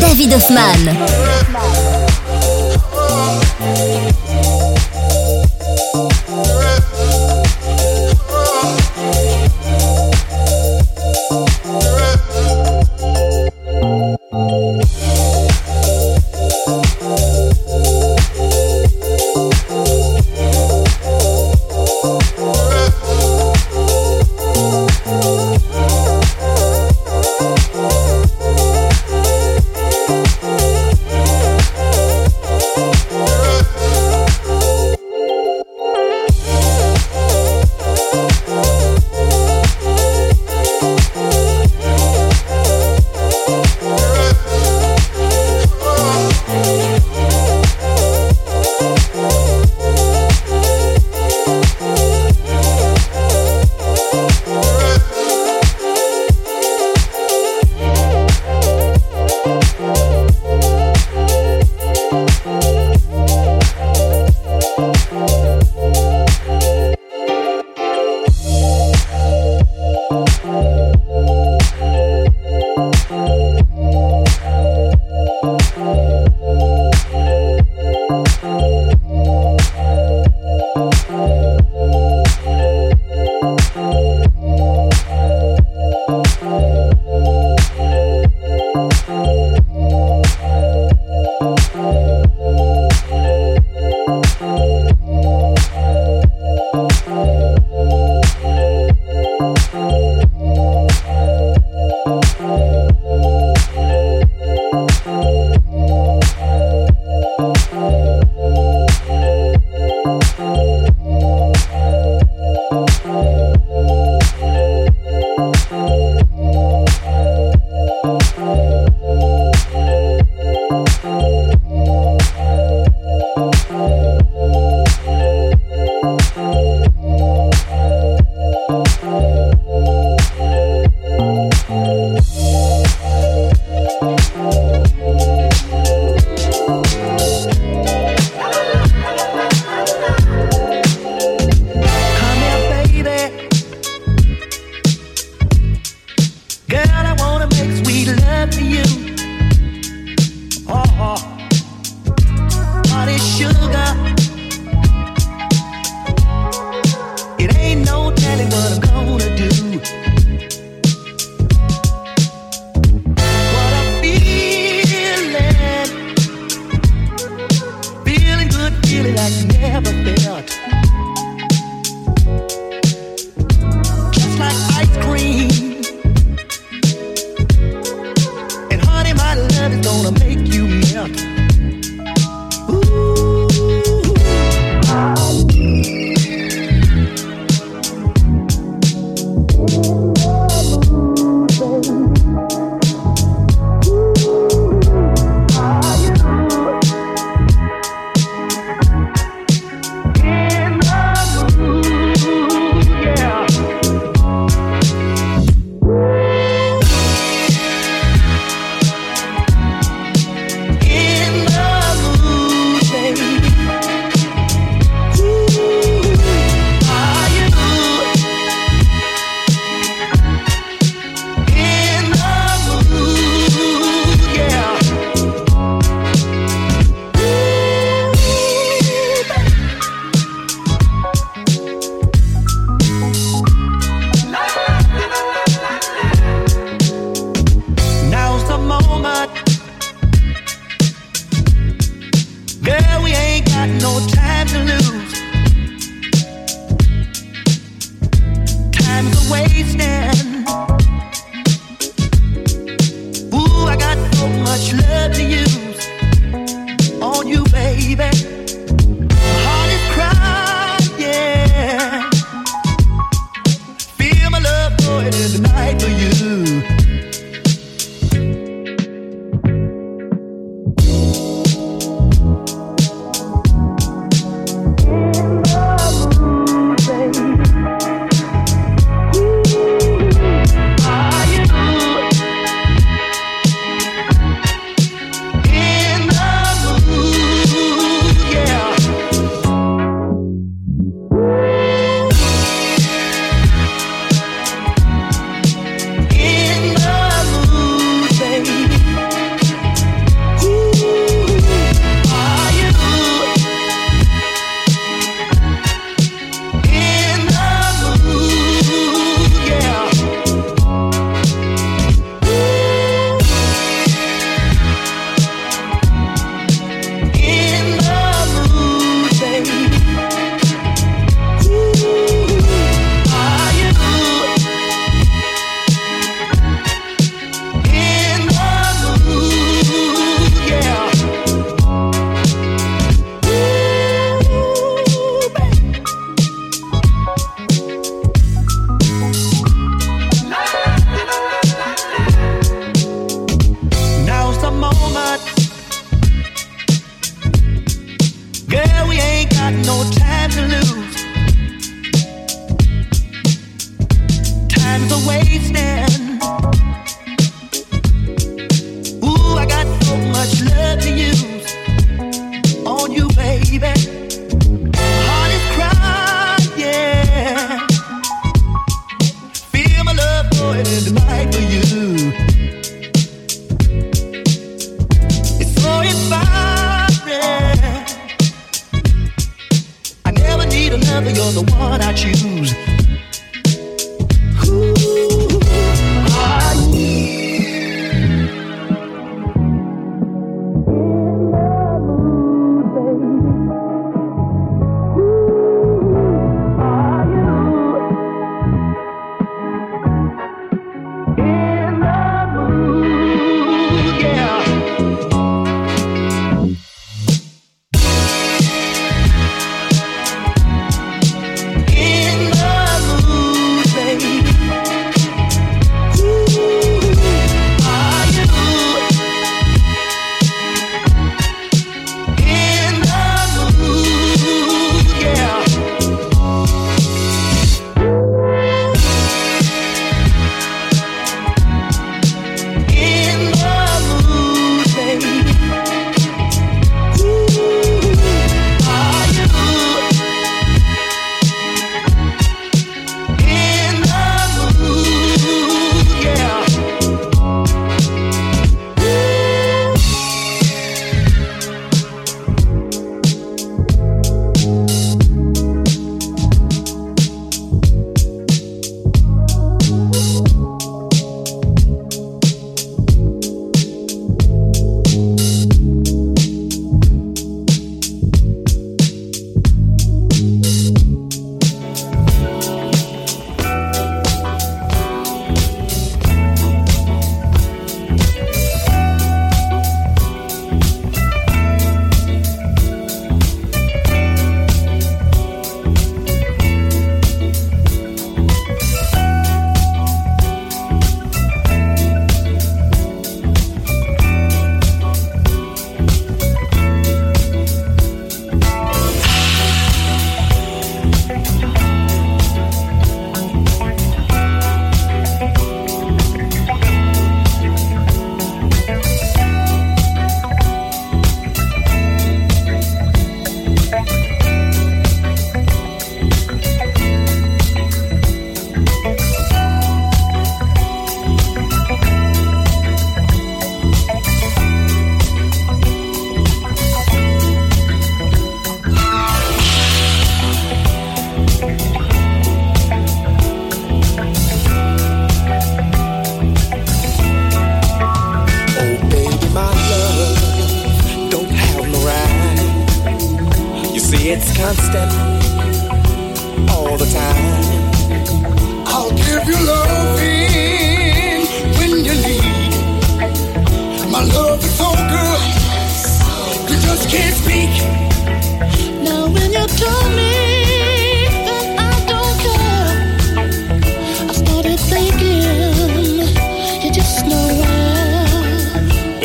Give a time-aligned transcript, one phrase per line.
[0.00, 1.27] David Hoffman.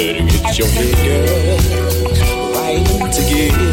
[0.03, 3.72] better get your head, girl, right together.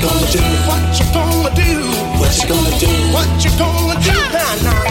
[0.00, 0.38] you gonna do?
[0.68, 1.80] What you gonna do?
[2.20, 2.86] What you gonna do?
[3.12, 4.12] What you gonna do?
[4.32, 4.87] Nah, nah.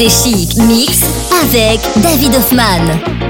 [0.00, 1.00] FG Chic Mix
[1.42, 3.29] avec David Hoffman.